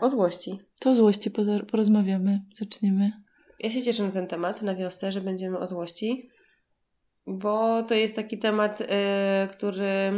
[0.00, 0.58] O złości.
[0.78, 1.30] To o złości
[1.70, 3.12] porozmawiamy, zaczniemy.
[3.58, 6.30] Ja się cieszę na ten temat na wiosce, że będziemy o złości,
[7.26, 8.86] bo to jest taki temat, y,
[9.52, 10.12] który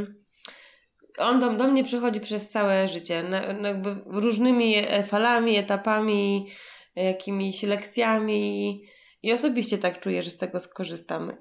[1.19, 4.75] on do, do mnie przychodzi przez całe życie, na, na jakby różnymi
[5.07, 6.49] falami, etapami,
[6.97, 8.83] jakimiś lekcjami
[9.23, 11.35] i osobiście tak czuję, że z tego skorzystam, y,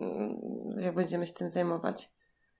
[0.00, 2.08] y, jak będziemy się tym zajmować.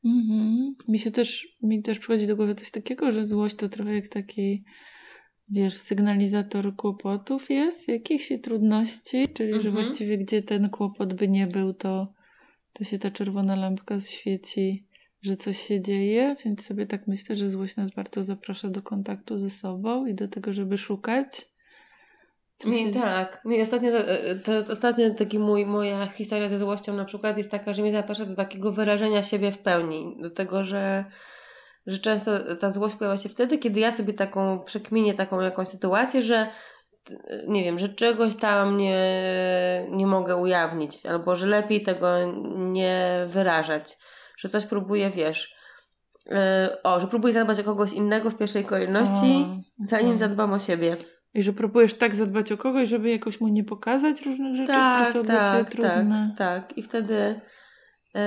[0.04, 0.74] Mhm.
[0.88, 4.08] Mi się też, mi też przychodzi do głowy coś takiego, że złość to trochę jak
[4.08, 4.64] taki,
[5.50, 9.74] wiesz, sygnalizator kłopotów jest, jakichś trudności, czyli że Mhm.
[9.74, 12.12] właściwie gdzie ten kłopot by nie był, to,
[12.72, 14.86] to się ta czerwona lampka świeci,
[15.22, 19.38] że coś się dzieje, więc sobie tak myślę, że złość nas bardzo zaprasza do kontaktu
[19.38, 21.55] ze sobą i do tego, żeby szukać.
[22.56, 23.40] Co Mi, się- tak.
[23.44, 23.90] Mi ostatnio,
[24.44, 27.92] to, to ostatnio taki mój, moja historia ze złością na przykład jest taka, że mnie
[27.92, 30.16] zaprasza do takiego wyrażenia siebie w pełni.
[30.20, 31.04] Do tego, że,
[31.86, 36.22] że często ta złość pojawia się wtedy, kiedy ja sobie taką przekminię taką jakąś sytuację,
[36.22, 36.48] że
[37.04, 37.14] t-
[37.48, 39.00] nie wiem, że czegoś tam nie,
[39.90, 42.08] nie mogę ujawnić, albo że lepiej tego
[42.56, 43.96] nie wyrażać,
[44.38, 45.54] że coś próbuję, wiesz,
[46.26, 46.36] yy,
[46.82, 49.46] o, że próbuję zadbać o kogoś innego w pierwszej kolejności,
[49.84, 50.18] zanim okej.
[50.18, 50.96] zadbam o siebie.
[51.36, 55.12] I że próbujesz tak zadbać o kogoś, żeby jakoś mu nie pokazać różnych rzeczy, które
[55.12, 56.34] są dla Ciebie trudne.
[56.38, 56.78] Tak, tak.
[56.78, 57.14] I wtedy
[58.16, 58.20] y,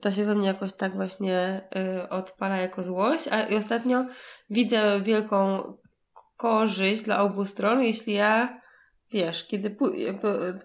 [0.00, 1.60] to się we mnie jakoś tak właśnie
[2.04, 3.28] y, odpala jako złość.
[3.28, 4.06] A i ostatnio
[4.50, 5.62] widzę wielką
[6.36, 8.60] korzyść dla obu stron, jeśli ja,
[9.12, 9.92] wiesz, kiedy, pu-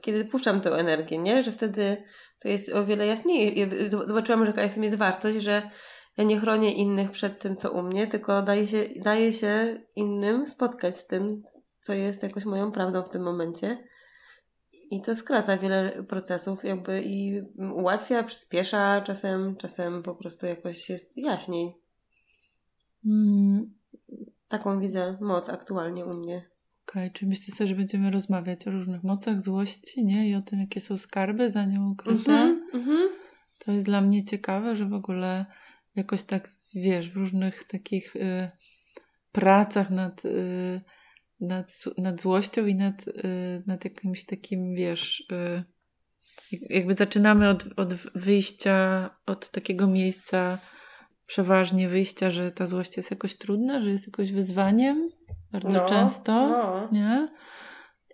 [0.02, 1.44] kiedy puszczam tę energię, nie?
[1.44, 2.04] Że wtedy
[2.40, 3.70] to jest o wiele jasniej.
[3.88, 5.70] Zobaczyłam, że jaka w tym jest wartość, że
[6.18, 10.48] ja nie chronię innych przed tym, co u mnie, tylko daję się, daję się innym
[10.48, 11.44] spotkać z tym,
[11.82, 13.84] co jest jakoś moją prawdą w tym momencie.
[14.92, 17.42] I to skraca wiele procesów, jakby i
[17.74, 21.76] ułatwia, przyspiesza czasem, czasem po prostu jakoś jest jaśniej.
[23.06, 23.80] Mm,
[24.50, 26.50] Taką widzę moc aktualnie u mnie.
[26.88, 30.30] Okej, czyli myślę sobie, że będziemy rozmawiać o różnych mocach złości, nie?
[30.30, 32.32] I o tym, jakie są skarby za nią ukryte.
[32.32, 33.10] Mhm, mhm.
[33.66, 35.46] To jest dla mnie ciekawe, że w ogóle
[35.96, 38.50] jakoś tak, wiesz, w różnych takich y,
[39.32, 40.82] pracach nad, y,
[41.40, 45.64] nad, nad złością i nad, y, nad jakimś takim, wiesz, y,
[46.52, 50.58] jak- jakby zaczynamy od, od wyjścia, od takiego miejsca
[51.26, 55.10] przeważnie wyjścia, że ta złość jest jakoś trudna, że jest jakoś wyzwaniem
[55.52, 56.90] bardzo No, często No.
[56.92, 57.30] nie?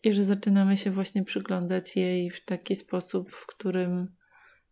[0.03, 4.15] I że zaczynamy się właśnie przyglądać jej w taki sposób, w którym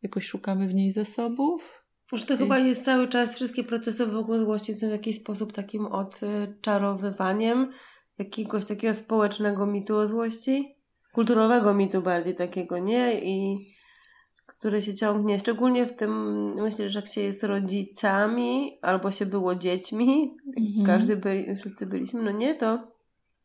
[0.03, 1.84] jakoś szukamy w niej zasobów.
[2.14, 5.85] Że to chyba jest cały czas wszystkie procesy wokół złości są w jakiś sposób takim
[5.85, 7.72] odczarowywaniem
[8.19, 10.75] jakiegoś takiego społecznego mitu o złości.
[11.13, 13.22] Kulturowego mitu bardziej takiego, nie?
[13.22, 13.68] I
[14.46, 16.12] które się ciągnie, szczególnie w tym,
[16.56, 20.85] myślę, że jak się jest rodzicami albo się było dziećmi, Mhm.
[20.85, 22.94] każdy byli, wszyscy byliśmy, no nie, to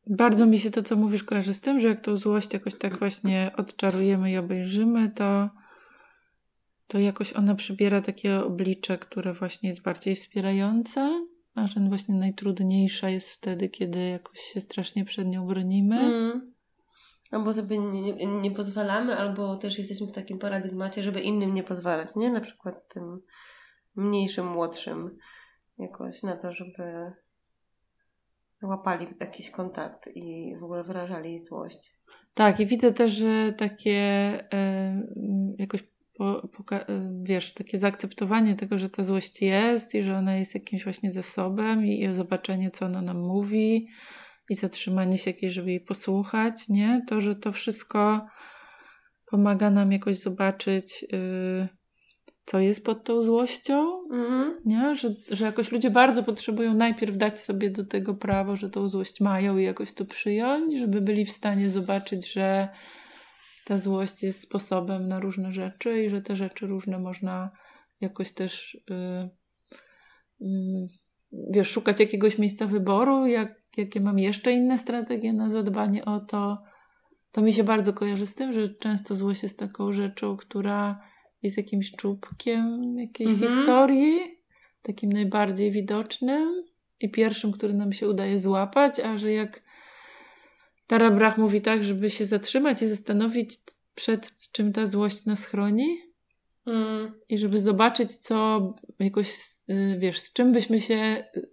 [0.07, 2.99] Bardzo mi się to, co mówisz, kojarzy z tym, że jak tą złość jakoś tak
[2.99, 5.49] właśnie odczarujemy i obejrzymy, to,
[6.87, 11.27] to jakoś ona przybiera takie oblicze, które właśnie jest bardziej wspierające,
[11.67, 15.99] że właśnie najtrudniejsza jest wtedy, kiedy jakoś się strasznie przed nią bronimy.
[16.01, 16.55] Mm.
[17.31, 22.17] Albo sobie nie, nie, pozwalamy, albo też jesteśmy w takim paradygmacie, żeby innym nie pozwalać,
[22.17, 22.31] nie?
[22.31, 23.21] Na przykład tym
[23.97, 25.19] mniejszym, młodszym
[25.79, 27.13] jakoś na to, żeby
[28.63, 31.99] łapali jakiś kontakt i w ogóle wyrażali złość.
[32.35, 33.99] Tak, i widzę też, że takie
[34.53, 35.03] e,
[35.59, 35.83] jakoś
[36.19, 40.55] po, poka- e, wiesz, takie zaakceptowanie tego, że ta złość jest i że ona jest
[40.55, 43.89] jakimś właśnie zasobem i, i zobaczenie, co ona nam mówi
[44.51, 47.03] i zatrzymanie się jakieś, żeby jej posłuchać, nie?
[47.09, 48.27] To, że to wszystko
[49.31, 51.69] pomaga nam jakoś zobaczyć, y,
[52.45, 54.55] co jest pod tą złością, Mhm.
[54.65, 54.95] nie?
[54.95, 59.21] Że, że jakoś ludzie bardzo potrzebują najpierw dać sobie do tego prawo, że tą złość
[59.21, 62.69] mają i jakoś to przyjąć, żeby byli w stanie zobaczyć, że
[63.69, 67.51] ta złość jest sposobem na różne rzeczy i że te rzeczy różne można
[68.01, 69.31] jakoś też y,
[70.41, 70.89] y,
[71.51, 76.63] wiesz, szukać jakiegoś miejsca wyboru, jak, jakie mam jeszcze inne strategie na zadbanie o to.
[77.33, 81.01] To mi się bardzo kojarzy z tym, że często złość jest taką rzeczą, która
[81.43, 83.49] jest jakimś czubkiem jakiejś Mhm.
[83.53, 84.19] historii,
[84.83, 86.65] takim najbardziej widocznym
[87.01, 89.63] i pierwszym, który nam się udaje złapać, a że jak
[90.89, 93.51] Tara Brach mówi tak, żeby się zatrzymać i zastanowić,
[93.95, 96.09] przed czym ta złość nas chroni
[96.69, 97.13] Mm.
[97.29, 98.61] i żeby zobaczyć, co
[98.99, 99.31] jakoś,
[99.71, 101.49] y, wiesz, z czym byśmy się y,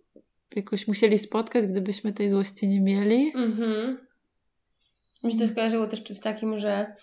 [0.55, 3.31] jakoś musieli spotkać, gdybyśmy tej złości nie mieli.
[3.35, 3.97] Mhm.
[5.23, 6.95] Mi się to skojarzyło też w takim, że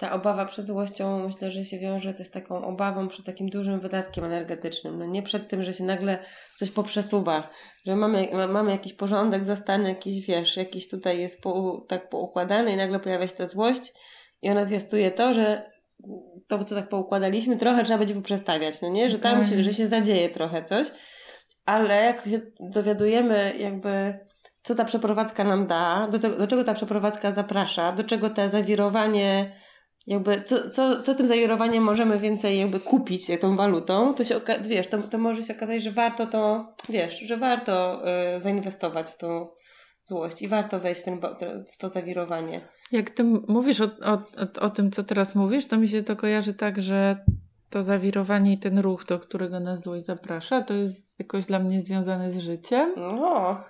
[0.00, 3.80] ta obawa przed złością myślę, że się wiąże też z taką obawą przed takim dużym
[3.80, 4.98] wydatkiem energetycznym.
[4.98, 6.18] No nie przed tym, że się nagle
[6.56, 7.50] coś poprzesuwa,
[7.86, 12.76] że mamy, mamy jakiś porządek zastany, jakiś wiesz, jakiś tutaj jest po, tak poukładany i
[12.76, 13.92] nagle pojawia się ta złość
[14.42, 15.70] i ona zwiastuje to, że
[16.48, 19.10] to, co tak poukładaliśmy, trochę trzeba będzie poprzestawiać, no nie?
[19.10, 20.86] Że tam się, że się zadzieje trochę coś,
[21.66, 24.18] ale jak się dowiadujemy jakby
[24.62, 29.60] co ta przeprowadzka nam da, do, do czego ta przeprowadzka zaprasza, do czego te zawirowanie
[30.06, 34.88] jakby co, co, co tym zawirowaniem możemy więcej jakby kupić tą walutą, to się wiesz,
[34.88, 38.02] to, to może się okazać, że warto to, wiesz, że warto
[38.36, 39.48] y, zainwestować w tą
[40.04, 41.20] złość i warto wejść w, ten,
[41.72, 42.60] w to zawirowanie.
[42.92, 46.16] Jak ty mówisz o, o, o, o tym, co teraz mówisz, to mi się to
[46.16, 47.24] kojarzy tak, że
[47.70, 51.80] to zawirowanie i ten ruch, do którego nas złość zaprasza, to jest jakoś dla mnie
[51.80, 52.94] związane z życiem.
[52.96, 53.64] No.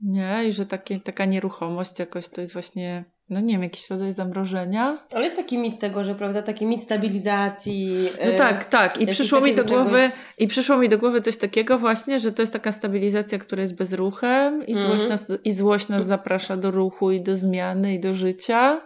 [0.00, 4.12] Nie, i że takie, taka nieruchomość jakoś to jest właśnie no nie wiem, jakiś rodzaj
[4.12, 4.98] zamrożenia.
[5.12, 8.08] Ale jest taki mit tego, że prawda, taki mit stabilizacji.
[8.24, 9.00] No tak, tak.
[9.00, 10.12] I przyszło mi do głowy, czegoś...
[10.38, 13.76] i przyszło mi do głowy coś takiego właśnie, że to jest taka stabilizacja, która jest
[13.76, 14.86] bezruchem i, mm.
[14.86, 18.80] złość nas, i złość nas zaprasza do ruchu i do zmiany i do życia.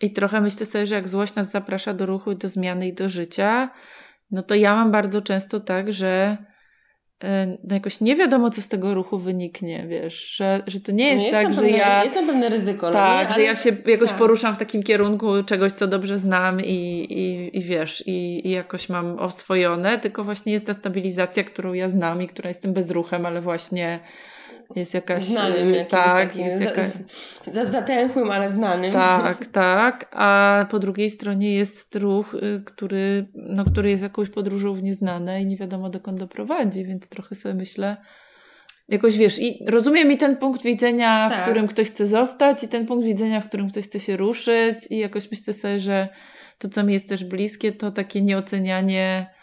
[0.00, 2.92] I trochę myślę sobie, że jak złość nas zaprasza do ruchu i do zmiany i
[2.92, 3.70] do życia,
[4.30, 6.53] no to ja mam bardzo często tak, że E,
[7.64, 11.30] no jakoś nie wiadomo, co z tego ruchu wyniknie, wiesz, że, że to nie jest,
[11.30, 12.04] tak, że pewne, ja...
[12.04, 12.90] Jest na pewne ryzyko.
[12.90, 14.18] Tak, no że ja się jakoś tak.
[14.18, 18.88] poruszam w takim kierunku czegoś, co dobrze znam i, i, i wiesz, i, i jakoś
[18.88, 23.26] mam oswojone, tylko właśnie jest ta stabilizacja, którą ja znam i która jest tym bezruchem,
[23.26, 24.00] ale właśnie
[24.76, 25.22] jest jakaś...
[25.22, 26.86] Znanym y, tak, jest jakaś...
[27.52, 28.92] Za, zatęchłym, ale znanym.
[28.92, 30.08] Tak, tak.
[30.12, 35.42] A po drugiej stronie jest ruch, y, który, no, który jest jakąś podróżą w nieznane
[35.42, 37.96] i nie wiadomo dokąd doprowadzi, więc trochę sobie myślę,
[38.88, 41.38] jakoś wiesz, i rozumiem i ten punkt widzenia, tak.
[41.38, 44.78] w którym ktoś chce zostać, i ten punkt widzenia, w którym ktoś chce się ruszyć,
[44.90, 46.08] i jakoś myślę sobie, że
[46.58, 49.34] to, co mi jest też bliskie, to takie nieocenianie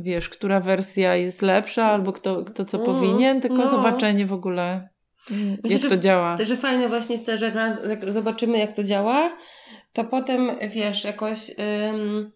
[0.00, 3.70] wiesz, która wersja jest lepsza albo kto, kto co mm, powinien, tylko no.
[3.70, 4.88] zobaczenie w ogóle,
[5.30, 6.36] Myślę, jak to że, działa.
[6.44, 7.52] Że fajne właśnie jest to, że
[7.88, 9.36] jak, zobaczymy, jak to działa,
[9.92, 11.50] to potem, wiesz, jakoś
[11.90, 12.32] ym,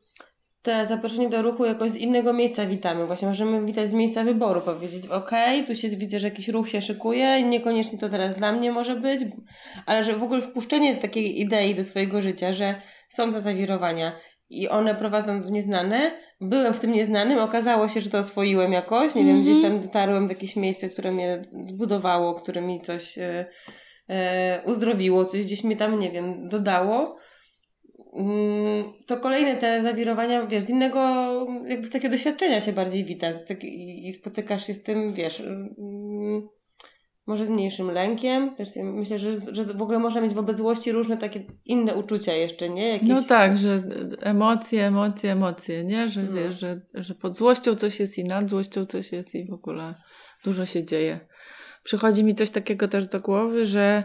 [0.62, 3.06] te zaproszenie do ruchu jakoś z innego miejsca witamy.
[3.06, 5.30] Właśnie możemy witać z miejsca wyboru, powiedzieć, ok,
[5.66, 9.20] tu się widzę, że jakiś ruch się szykuje, niekoniecznie to teraz dla mnie może być,
[9.86, 12.74] ale że w ogóle wpuszczenie takiej idei do swojego życia, że
[13.08, 14.12] są te zawirowania
[14.50, 16.10] i one prowadzą w nieznane,
[16.40, 20.26] byłem w tym nieznanym, okazało się, że to oswoiłem jakoś, nie wiem, gdzieś tam dotarłem
[20.26, 23.46] w jakieś miejsce, które mnie zbudowało, które mi coś e,
[24.08, 27.16] e, uzdrowiło, coś gdzieś mi tam, nie wiem, dodało.
[28.14, 31.00] Mm, to kolejne te zawirowania, wiesz, z innego,
[31.66, 33.26] jakby z takiego doświadczenia się bardziej wita.
[33.62, 36.48] I, i spotykasz się z tym, wiesz, mm,
[37.28, 38.54] może z mniejszym lękiem.
[38.54, 42.68] Też myślę, że, że w ogóle można mieć wobec złości różne takie inne uczucia jeszcze,
[42.68, 42.88] nie?
[42.88, 43.08] Jakieś...
[43.08, 43.82] No tak, że
[44.20, 46.08] emocje, emocje, emocje, nie?
[46.08, 46.32] Że no.
[46.32, 49.94] wiesz, że, że pod złością coś jest i nad złością coś jest i w ogóle
[50.44, 51.20] dużo się dzieje.
[51.84, 54.04] Przychodzi mi coś takiego też do głowy, że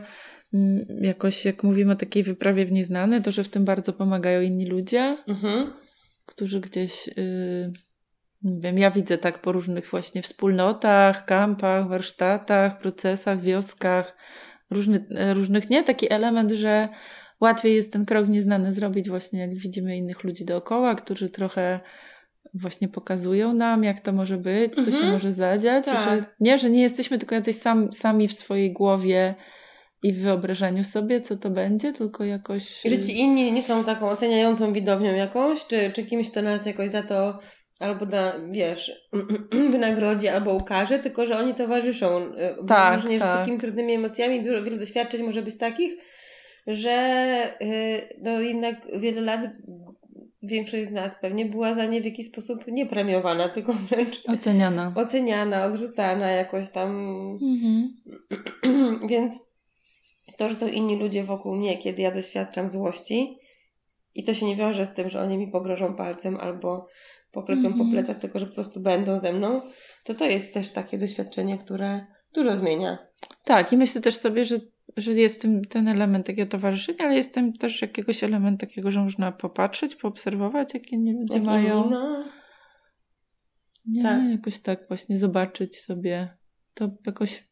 [0.53, 4.41] mm, jakoś jak mówimy o takiej wyprawie w nieznane, to że w tym bardzo pomagają
[4.41, 5.73] inni ludzie, mhm.
[6.25, 7.07] którzy gdzieś...
[7.07, 7.73] Y,
[8.43, 14.17] nie wiem, ja widzę tak po różnych właśnie wspólnotach, kampach, warsztatach, procesach, wioskach,
[14.69, 15.83] różny, różnych, nie?
[15.83, 16.89] Taki element, że
[17.41, 21.79] łatwiej jest ten krok nieznany zrobić właśnie jak widzimy innych ludzi dookoła, którzy trochę
[22.53, 24.97] właśnie pokazują nam, jak to może być, co mhm.
[24.97, 25.85] się może zadziać.
[25.85, 26.09] Tak.
[26.09, 29.35] Że, nie, że nie jesteśmy tylko jacyś sam, sami w swojej głowie
[30.03, 32.85] i w wyobrażeniu sobie, co to będzie, tylko jakoś...
[32.85, 36.65] I że ci inni nie są taką oceniającą widownią jakąś, czy, czy kimś, kto nas
[36.65, 37.39] jakoś za to
[37.83, 39.07] albo da, wiesz,
[39.71, 42.21] wynagrodzi, albo ukaże, tylko że oni towarzyszą.
[42.21, 43.35] Y, tak, Mam tak.
[43.35, 45.93] z takimi trudnymi emocjami dużo, wiele doświadczeń może być takich,
[46.67, 49.41] że y, no jednak wiele lat
[50.43, 54.93] większość z nas pewnie była za nie w jakiś sposób nie premiowana, tylko wręcz oceniana,
[54.95, 56.89] oceniana odrzucana jakoś tam.
[57.41, 57.93] Mhm.
[59.09, 59.33] Więc
[60.37, 63.37] to, że są inni ludzie wokół mnie, kiedy ja doświadczam złości,
[64.15, 66.87] i to się nie wiąże z tym, że oni mi pogrożą palcem albo
[67.33, 67.77] poklepią mm -hmm.
[67.77, 67.91] po mhm.
[67.91, 69.61] plecach, tylko że po prostu będą ze mną,
[70.05, 72.97] to to jest też takie doświadczenie, które dużo zmienia.
[73.43, 74.59] Tak, i myślę też sobie, że,
[74.97, 79.01] że jest tym ten element takiego towarzyszenia, ale jest tym też jakiegoś element takiego, że
[79.01, 81.79] można popatrzeć, poobserwować, jakie inni ludzie jak mają.
[81.79, 82.25] Inni, no.
[83.85, 84.31] Nie, tak.
[84.31, 86.37] jakoś tak właśnie zobaczyć sobie.
[86.73, 87.49] To jakoś,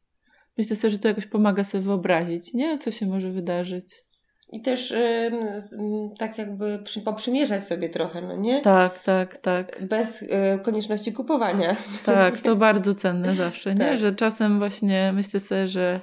[0.58, 2.78] myślę sobie, że to jakoś pomaga sobie wyobrazić, nie?
[2.78, 4.11] Co się może wydarzyć.
[4.52, 5.32] I też y,
[6.18, 8.62] tak jakby przy, poprzymierzać sobie trochę, no nie?
[8.62, 9.86] Tak, tak, tak.
[9.86, 10.30] Bez y,
[10.64, 11.76] konieczności kupowania.
[12.06, 13.86] Tak, to bardzo cenne zawsze, nie?
[13.86, 13.98] Tak.
[13.98, 16.02] Że czasem właśnie myślę sobie, że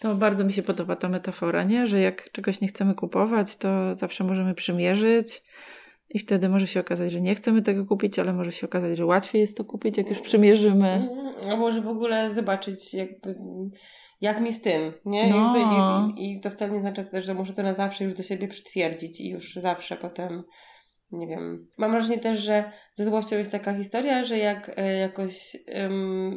[0.00, 1.86] To bardzo mi się podoba ta metafora, nie?
[1.86, 5.42] Że jak czegoś nie chcemy kupować, to zawsze możemy przymierzyć
[6.10, 9.06] i wtedy może się okazać, że nie chcemy tego kupić, ale może się okazać, że
[9.06, 11.08] łatwiej jest to kupić, jak już przymierzymy.
[11.52, 13.34] A może w ogóle zobaczyć jakby
[14.20, 15.26] jak mi z tym, nie?
[15.26, 15.52] No.
[15.52, 18.22] To, i, I to wcale nie znaczy też, że muszę to na zawsze już do
[18.22, 20.44] siebie przytwierdzić i już zawsze potem,
[21.12, 21.68] nie wiem.
[21.78, 25.56] Mam wrażenie też, że ze złością jest taka historia, że jak e, jakoś,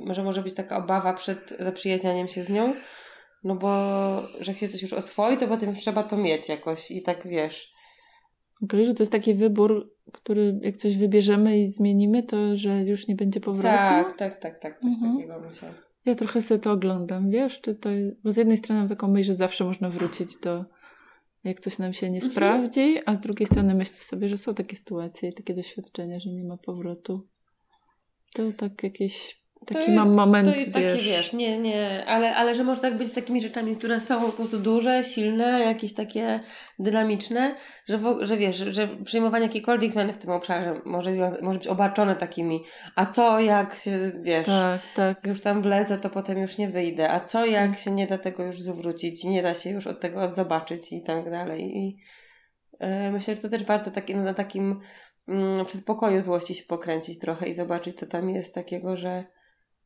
[0.06, 2.74] może może być taka obawa przed zaprzyjaźnianiem się z nią,
[3.44, 3.70] no bo,
[4.40, 7.28] że jak się coś już oswoi, to potem już trzeba to mieć jakoś i tak
[7.28, 7.73] wiesz.
[8.62, 13.08] Okej, że to jest taki wybór, który jak coś wybierzemy i zmienimy, to że już
[13.08, 13.68] nie będzie powrotu.
[13.68, 15.16] Tak, tak, tak, tak, coś Mhm.
[15.16, 15.74] takiego myślę.
[16.06, 17.90] Ja trochę sobie to oglądam, wiesz, czy to,
[18.24, 20.66] bo z jednej strony mam taką myśl, że zawsze można wrócić do,
[21.44, 22.32] jak coś nam się nie Mhm.
[22.32, 26.30] sprawdzi, a z drugiej strony myślę sobie, że są takie sytuacje i takie doświadczenia, że
[26.30, 27.28] nie ma powrotu.
[28.34, 32.56] To tak jakieś, taki jest- mam moment, To jest takie, wiesz, nie, nie, ale, ale
[32.56, 36.40] że może tak być z takimi rzeczami, które są po prostu duże, silne, jakieś takie
[36.80, 37.56] dynamiczne,
[37.88, 42.16] że, w, że wiesz, że, przyjmowanie jakiejkolwiek zmiany w tym obszarze może, może być obarczone
[42.16, 42.64] takimi,
[42.96, 45.28] a co jak się, wiesz, Tak, tak.
[45.28, 48.44] już tam wlezę, to potem już nie wyjdę, a co jak się nie da tego
[48.44, 51.78] już zwrócić, nie da się już od tego zobaczyć i tak dalej.
[51.78, 51.98] I
[52.80, 54.80] e, myślę, że to też warto taki, na takim
[55.28, 59.24] mm, przedpokoju złości się pokręcić trochę i zobaczyć, co tam jest takiego, że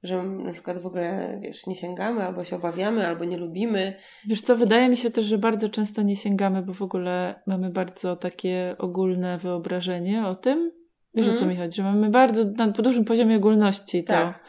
[0.03, 3.93] że na przykład w ogóle, wiesz, nie sięgamy, albo się obawiamy, albo nie lubimy.
[4.27, 7.69] Wiesz co, wydaje mi się też, że bardzo często nie sięgamy, bo w ogóle mamy
[7.69, 10.71] bardzo takie ogólne wyobrażenie o tym.
[11.13, 11.51] Wiesz o co Mhm.
[11.51, 11.77] mi chodzi?
[11.77, 14.13] Że mamy bardzo na po dużym poziomie ogólności to.
[14.13, 14.43] Tak.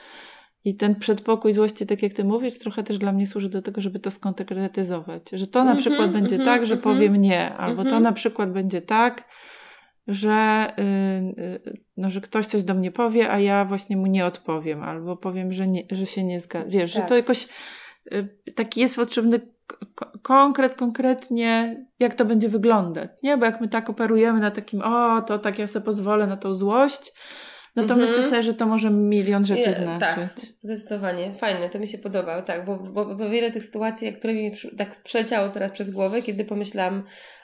[0.64, 3.80] I ten przedpokój złości, tak jak ty mówisz, trochę też dla mnie służy do tego,
[3.80, 5.22] żeby to skonkretyzować.
[5.32, 6.94] Że to na Mhm, przykład będzie mhm, tak, że mhm.
[6.94, 9.24] powiem nie, albo to na przykład będzie tak,
[10.08, 14.26] że, y, y, no, że ktoś coś do mnie powie, a ja właśnie mu nie
[14.26, 16.70] odpowiem, albo powiem, że, nie, że się nie zgadzam.
[16.70, 17.08] Wiesz, że Tak.
[17.08, 17.48] to jakoś
[18.12, 19.40] y, taki jest potrzebny
[20.22, 23.36] konkret, konkretnie, jak to będzie wyglądać, nie?
[23.36, 26.54] Bo jak my tak operujemy na takim, o, to tak ja sobie pozwolę na tą
[26.54, 27.12] złość,
[27.76, 28.00] no to Mhm.
[28.10, 30.00] myślę sobie, że to może milion rzeczy Nie, znaczyć.
[30.00, 31.32] Tak, zdecydowanie.
[31.32, 35.02] Fajne, to mi się podoba, tak, bo, bo, bo wiele tych sytuacji, które mi tak
[35.02, 37.02] przeleciało teraz przez głowę, kiedy pomyślałam,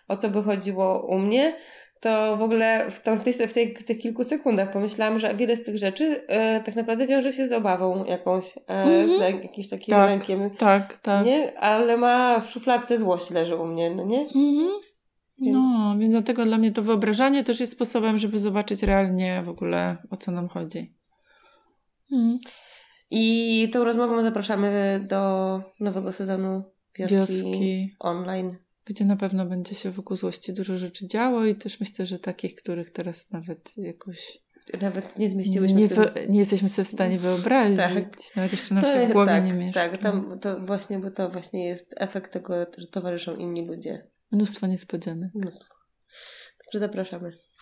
[0.08, 1.56] o co by chodziło u mnie,
[2.04, 3.32] to w ogóle w, tą, w, tej,
[3.76, 7.46] w, tych kilku sekundach pomyślałam, że wiele z tych rzeczy e, tak naprawdę wiąże się
[7.48, 9.08] z obawą jakąś, e, Mhm.
[9.08, 10.10] z lęk, jakimś takim Tak.
[10.10, 11.26] lękiem, Tak, tak.
[11.26, 11.58] nie?
[11.58, 14.20] Ale ma w szufladce złość leży u mnie, no nie?
[14.20, 14.68] Mhm.
[15.38, 19.48] Więc- No, więc dlatego dla mnie to wyobrażanie też jest sposobem, żeby zobaczyć realnie w
[19.48, 20.94] ogóle o co nam chodzi.
[22.12, 22.38] Mhm.
[23.10, 26.62] I tą rozmową zapraszamy do nowego sezonu
[26.98, 28.56] Wioski, Wioski, online.
[28.84, 32.54] Gdzie na pewno będzie się wokół złości dużo rzeczy działo i też myślę, że takich,
[32.54, 34.38] których teraz nawet jakoś
[34.80, 36.06] Nawet nie zmieściłyśmy nie, w tym.
[36.28, 37.76] nie jesteśmy sobie w stanie wyobrazić.
[37.76, 38.36] Tak.
[38.36, 39.88] Nawet jeszcze nam się w głowie tak, nie mieszka.
[39.88, 44.06] Tak, tam, to właśnie, bo to właśnie jest efekt tego, że towarzyszą inni ludzie.
[44.32, 45.34] Mnóstwo niespodzianek.
[45.34, 45.74] Mnóstwo.
[46.64, 47.32] Także zapraszamy.